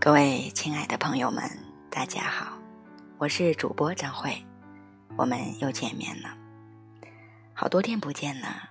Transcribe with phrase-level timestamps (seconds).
[0.00, 1.42] 各位亲爱的朋友们，
[1.90, 2.56] 大家好，
[3.18, 4.32] 我是主播张慧，
[5.16, 6.28] 我们又见面了，
[7.52, 8.70] 好多天不见了，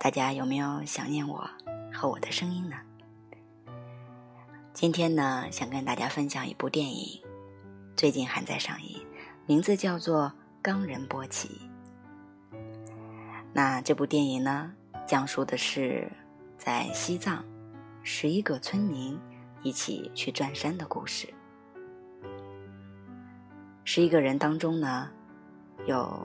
[0.00, 1.48] 大家有没有想念我
[1.92, 2.76] 和我的声音呢？
[4.72, 7.22] 今天呢，想跟大家分享一部电影，
[7.96, 9.00] 最近还在上映，
[9.46, 10.24] 名字叫做
[10.60, 11.48] 《冈仁波齐》。
[13.52, 14.72] 那这部电影呢，
[15.06, 16.10] 讲述的是
[16.58, 17.44] 在西藏，
[18.02, 19.16] 十一个村民。
[19.64, 21.26] 一起去转山的故事。
[23.82, 25.10] 十一个人当中呢，
[25.86, 26.22] 有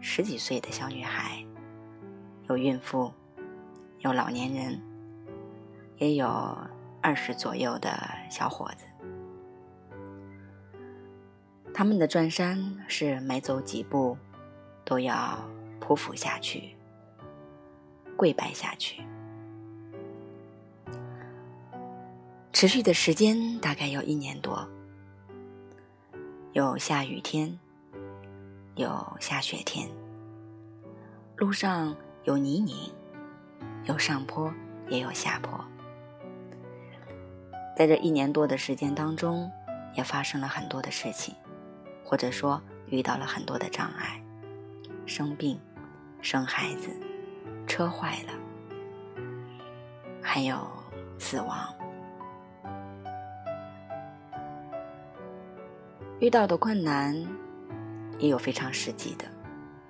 [0.00, 1.44] 十几岁的小女孩，
[2.48, 3.12] 有孕妇，
[4.00, 4.80] 有老年人，
[5.96, 6.28] 也有
[7.00, 7.90] 二十左右的
[8.30, 8.84] 小伙子。
[11.74, 12.58] 他们的转山
[12.88, 14.16] 是每走几步，
[14.84, 15.38] 都要
[15.80, 16.76] 匍匐下去，
[18.16, 19.02] 跪拜下去。
[22.58, 24.66] 持续的时间大概有一年多，
[26.54, 27.60] 有下雨天，
[28.76, 29.86] 有下雪天，
[31.36, 32.90] 路上有泥泞，
[33.84, 34.50] 有上坡
[34.88, 35.62] 也有下坡。
[37.76, 39.52] 在这一年多的时间当中，
[39.94, 41.34] 也发生了很多的事情，
[42.02, 44.18] 或者说遇到了很多的障碍，
[45.04, 45.60] 生病、
[46.22, 46.88] 生孩子、
[47.66, 48.32] 车坏了，
[50.22, 50.56] 还有
[51.18, 51.75] 死亡。
[56.18, 57.14] 遇到的困难
[58.18, 59.26] 也有非常实际的，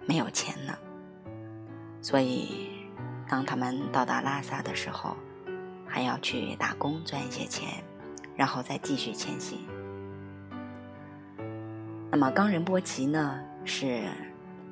[0.06, 0.76] 没有钱了，
[2.02, 2.68] 所以
[3.28, 5.16] 当他们到达拉萨的时候，
[5.86, 7.84] 还要去打工赚一些钱，
[8.34, 9.60] 然后再继续前行。
[12.10, 14.02] 那么冈仁波齐呢，是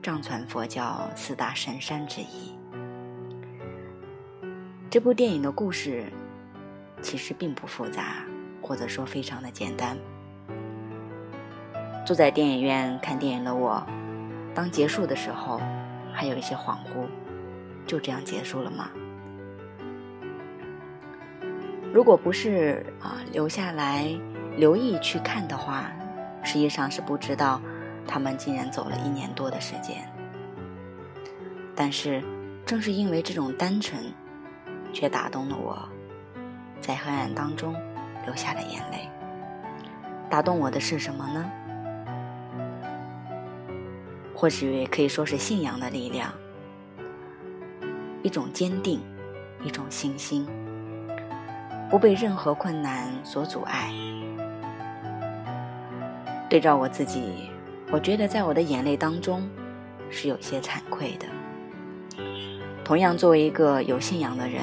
[0.03, 2.59] 藏传佛教四大神山之一。
[4.91, 6.13] 这部电影的故事
[7.01, 8.25] 其实并不复杂，
[8.61, 9.97] 或者说非常的简单。
[12.05, 13.83] 坐在电影院看电影的我，
[14.55, 15.59] 当结束的时候，
[16.13, 17.07] 还有一些恍惚，
[17.87, 18.91] 就这样结束了吗？
[21.95, 24.07] 如果不是啊留下来
[24.57, 25.91] 留意去看的话，
[26.43, 27.59] 实际上是不知道
[28.07, 30.07] 他们竟然走了一年多的时间。
[31.75, 32.23] 但是，
[32.67, 33.99] 正是因为这种单纯，
[34.93, 35.89] 却打动了我，
[36.81, 37.75] 在黑暗当中
[38.27, 39.09] 流下了眼泪。
[40.29, 41.51] 打动我的是什么呢？
[44.35, 46.33] 或许可以说是信仰的力量，
[48.23, 49.01] 一种坚定，
[49.65, 50.47] 一种信心，
[51.89, 53.93] 不被任何困难所阻碍。
[56.51, 57.49] 对照我自己，
[57.91, 59.49] 我觉得在我的眼泪当中
[60.11, 61.27] 是有些惭愧的。
[62.85, 64.63] 同样，作为一个有信仰的人，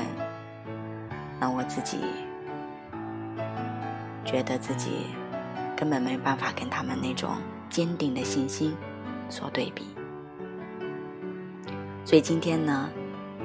[1.40, 1.98] 那我自己
[4.24, 5.08] 觉得自己
[5.76, 7.32] 根本没办法跟他们那种
[7.70, 8.76] 坚定的信心。
[9.32, 9.86] 所对比，
[12.04, 12.90] 所以今天呢，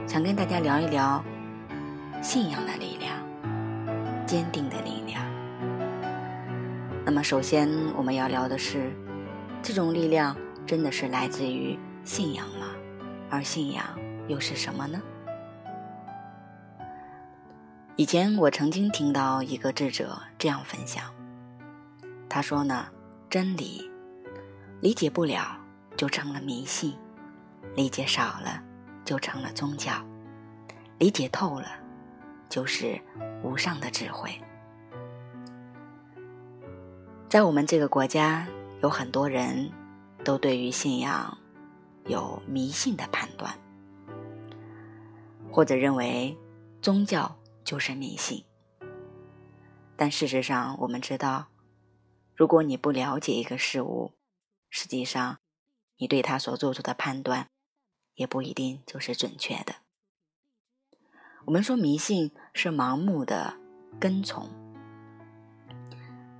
[0.07, 1.25] 想跟大家聊一聊
[2.21, 3.17] 信仰的力量，
[4.27, 5.25] 坚定的力量。
[7.05, 8.93] 那么，首先我们要聊的是，
[9.63, 10.37] 这种力量
[10.67, 12.67] 真的是来自于信仰吗？
[13.31, 13.85] 而信仰
[14.27, 15.01] 又是什么呢？
[17.95, 21.05] 以前我曾经听到一个智者这样分享，
[22.29, 22.87] 他说呢，
[23.31, 23.89] 真理
[24.81, 25.57] 理解不了。
[25.97, 26.95] 就成了迷信，
[27.75, 28.63] 理解少了
[29.05, 29.93] 就成了宗教，
[30.99, 31.67] 理解透了
[32.49, 33.01] 就是
[33.43, 34.31] 无上的智慧。
[37.29, 38.47] 在我们这个国家，
[38.83, 39.73] 有很多人
[40.23, 41.37] 都对于信仰
[42.05, 43.53] 有迷信的判断，
[45.51, 46.37] 或者认为
[46.83, 48.45] 宗教就是迷信。
[49.97, 51.47] 但事实上，我们知道，
[52.35, 54.13] 如果你不了解一个事物，
[54.69, 55.39] 实际上。
[55.99, 57.49] 你对他所做出的判断，
[58.15, 59.77] 也不一定就是准确的。
[61.47, 63.57] 我们说迷信是盲目的
[63.99, 64.51] 跟从，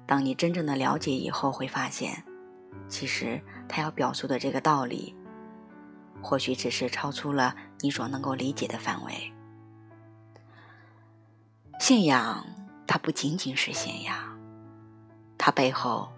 [0.07, 2.25] 当你真正的了解以后，会发现，
[2.89, 5.17] 其实他要表述的这个道理，
[6.21, 9.33] 或许只是超出了你所能够理解的范围。
[11.81, 12.45] 信仰，
[12.87, 14.39] 它不仅仅是信仰，
[15.39, 16.13] 它背后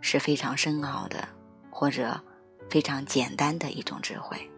[0.00, 1.26] 是非常深奥的，
[1.70, 2.22] 或者。
[2.68, 4.50] 非常简单的一种智慧，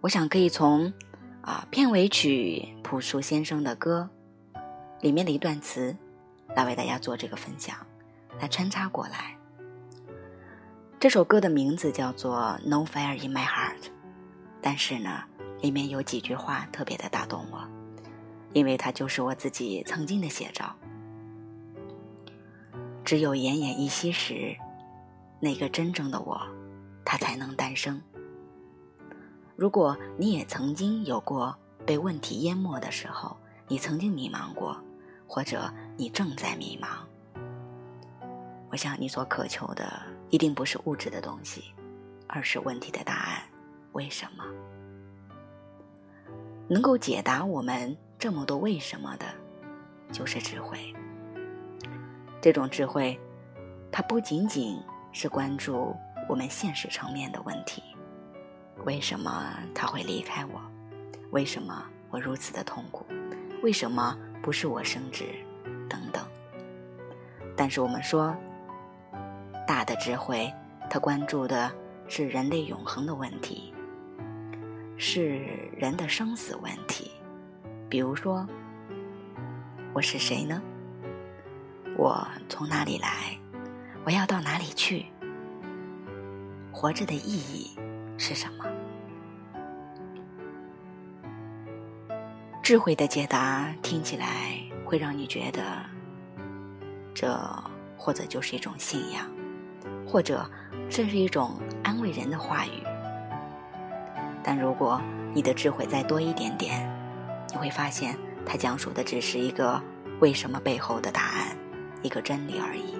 [0.00, 0.92] 我想可以从
[1.42, 4.10] 啊片尾曲朴树先生的歌
[5.00, 5.96] 里面的一段词
[6.56, 7.76] 来为大家做这个分享，
[8.40, 9.36] 来穿插过来。
[10.98, 13.82] 这首歌的名字叫做《No Fire in My Heart》，
[14.60, 15.22] 但是呢，
[15.60, 17.68] 里面有几句话特别的打动我，
[18.52, 20.74] 因为它就是我自己曾经的写照。
[23.04, 24.56] 只有奄奄一息时，
[25.38, 26.40] 那个真正的我，
[27.10, 27.98] 它才能诞生。
[29.56, 31.56] 如果你也曾经有过
[31.86, 33.34] 被问题淹没的时候，
[33.66, 34.78] 你曾经迷茫过，
[35.26, 36.98] 或者你正在迷茫，
[38.70, 39.90] 我想你所渴求的
[40.28, 41.72] 一定不是物质的东西，
[42.26, 43.42] 而是问题的答案。
[43.92, 44.44] 为什么？
[46.68, 49.24] 能够解答我们这么多为什么的，
[50.12, 50.94] 就是智慧。
[52.42, 53.18] 这种智慧，
[53.90, 54.78] 它不仅仅
[55.10, 55.96] 是关注
[56.28, 57.82] 我们现实层面的问题：
[58.84, 60.60] 为什么他会离开我？
[61.30, 63.06] 为什么我如此的痛苦？
[63.62, 65.24] 为什么不是我升职？
[65.88, 66.22] 等等。
[67.56, 68.36] 但是我们说，
[69.66, 70.52] 大的智慧，
[70.90, 71.72] 它关注的
[72.06, 73.72] 是人类永恒的问题。
[74.96, 75.38] 是
[75.76, 77.12] 人的生死问题，
[77.88, 78.46] 比如说，
[79.94, 80.60] 我是谁呢？
[81.96, 83.38] 我从哪里来？
[84.04, 85.06] 我要到哪里去？
[86.80, 87.76] 活着的意义
[88.16, 88.64] 是什么？
[92.62, 95.60] 智慧的解答听起来会让你觉得，
[97.12, 97.36] 这
[97.96, 99.28] 或者就是一种信仰，
[100.06, 100.48] 或者
[100.88, 102.84] 这是一种安慰人的话语。
[104.44, 105.02] 但如果
[105.34, 106.88] 你的智慧再多一点点，
[107.50, 108.16] 你会发现，
[108.46, 109.82] 它讲述的只是一个
[110.20, 111.56] 为什么背后的答案，
[112.02, 112.94] 一个真理而已。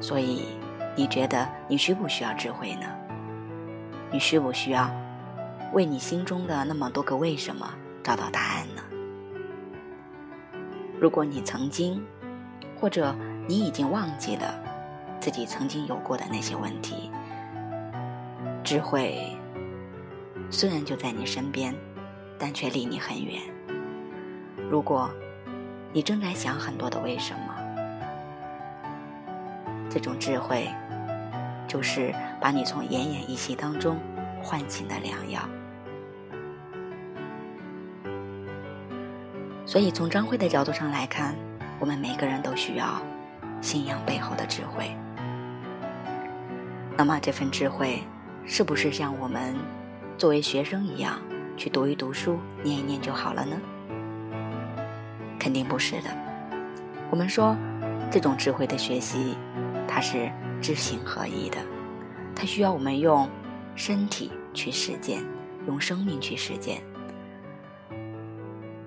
[0.00, 0.48] 所以，
[0.96, 2.86] 你觉得你需不需要智慧呢？
[4.10, 4.88] 你需不需要
[5.72, 7.68] 为你心中的那么多个为什么
[8.02, 8.82] 找到答案呢？
[11.00, 12.00] 如果你曾经，
[12.80, 13.14] 或者
[13.48, 14.54] 你已经忘记了
[15.18, 17.10] 自己曾经有过的那些问题。
[18.62, 19.36] 智慧
[20.48, 21.74] 虽然就在你身边，
[22.38, 23.42] 但却离你很远。
[24.70, 25.10] 如果
[25.92, 27.54] 你正在想很多的为什么，
[29.90, 30.68] 这种智慧
[31.66, 33.98] 就是把你从奄奄一息当中
[34.42, 35.40] 唤醒的良药。
[39.66, 41.34] 所以，从张辉的角度上来看，
[41.80, 43.02] 我们每个人都需要
[43.60, 44.94] 信仰背后的智慧。
[46.96, 48.02] 那么，这份智慧。
[48.46, 49.54] 是不是像我们
[50.18, 51.18] 作为学生一样
[51.56, 53.58] 去读一读书、念一念就好了呢？
[55.38, 56.10] 肯定不是的。
[57.08, 57.56] 我们说，
[58.10, 59.38] 这种智慧的学习，
[59.88, 60.30] 它是
[60.64, 61.58] 知行合一的，
[62.34, 63.28] 它需要我们用
[63.74, 65.22] 身体去实践，
[65.66, 66.82] 用生命去实践。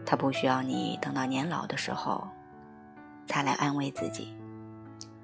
[0.04, 2.28] 它不需要你等到年老的时候
[3.28, 4.36] 才来安慰自己，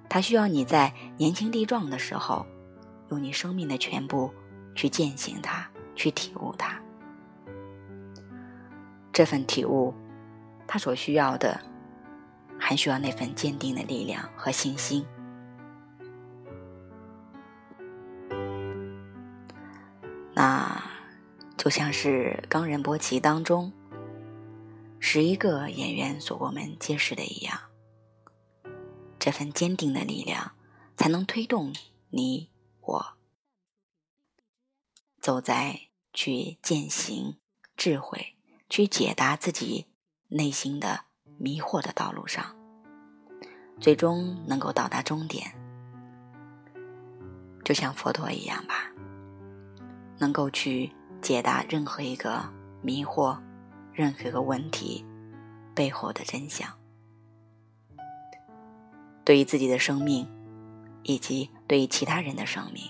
[0.08, 2.46] 它需要你在年轻力壮的时候。
[3.10, 4.32] 用你生命的全部
[4.74, 6.80] 去践行它，去体悟它。
[9.12, 9.94] 这份体悟，
[10.66, 11.60] 它所需要的，
[12.58, 15.06] 还需要那份坚定的力量和信心。
[21.64, 23.72] 就像是《冈仁波齐》当中
[25.00, 27.58] 十一个演员所我们揭示的一样，
[29.18, 30.58] 这份坚定的力量，
[30.98, 31.74] 才能推动
[32.10, 32.50] 你。
[32.82, 33.18] 我
[35.22, 37.38] 走在去践行
[37.78, 38.36] 智慧、
[38.70, 39.88] 去解答自己
[40.28, 41.06] 内心的
[41.38, 42.54] 迷惑的道路上，
[43.80, 45.56] 最终能够到达终点，
[47.64, 48.92] 就像佛陀一样吧，
[50.18, 50.92] 能够去
[51.24, 52.48] 解答任何一个
[52.84, 53.36] 迷惑、
[53.92, 55.04] 任何一个问题
[55.74, 56.70] 背后的真相。
[59.26, 60.28] 对于自己的生命。
[61.06, 62.82] 以及对于其他人的生命，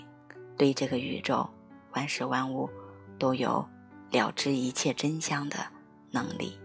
[0.55, 1.49] 对于这个宇宙
[1.93, 2.69] 万事万物，
[3.17, 3.67] 都有
[4.11, 5.57] 了知一切真相的
[6.11, 6.55] 能力。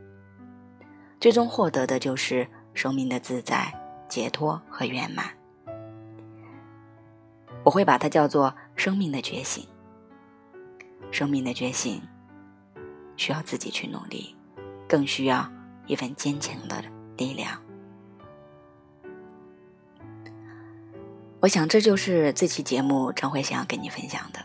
[1.19, 3.73] 最终获得的就是生命的自在、
[4.11, 5.35] 解脱和圆满。
[7.65, 9.67] 我会把它叫做生命的觉醒。
[11.11, 12.01] 生命的觉醒
[13.17, 14.37] 需要自己去努力，
[14.89, 15.51] 更需要
[15.87, 16.83] 一份坚强的
[17.17, 17.61] 力量。
[21.41, 24.45] 我想，这就是这期节目张慧想要跟你分享的，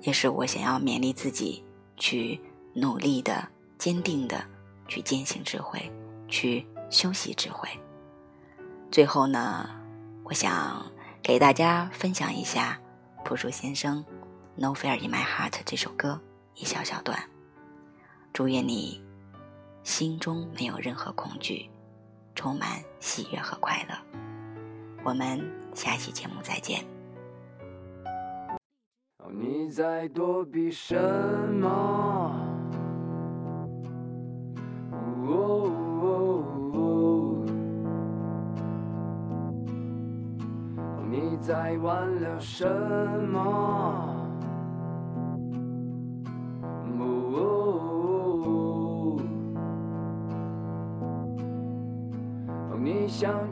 [0.00, 1.62] 也是我想要勉励自己
[1.96, 2.40] 去
[2.72, 3.46] 努力的、
[3.78, 4.42] 坚定的
[4.88, 5.92] 去践行智慧，
[6.26, 7.68] 去修习智慧。
[8.90, 9.68] 最后呢，
[10.24, 10.84] 我想
[11.22, 12.80] 给大家分享一下
[13.22, 14.02] 朴树先生
[14.56, 16.20] 《No Fear in My Heart》这首歌
[16.54, 17.18] 一小小段。
[18.32, 19.02] 祝愿你
[19.82, 21.68] 心中没有任何恐惧，
[22.34, 23.96] 充满喜悦和快乐。
[25.04, 25.40] 我们。
[25.74, 26.84] 下期节目再见。
[29.28, 30.94] 你在躲避什
[31.50, 32.30] 么？
[41.40, 42.66] 在挽留什
[43.28, 44.23] 么？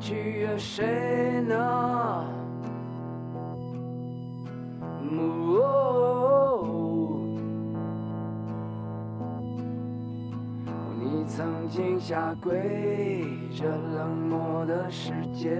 [0.02, 2.24] 你想取悦谁呢？
[10.98, 13.24] 你曾经下跪，
[13.56, 15.50] 这冷漠的世界，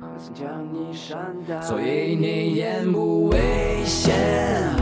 [0.00, 1.60] 何曾将你善待？
[1.60, 3.38] 所以你言不危
[3.84, 4.81] 险。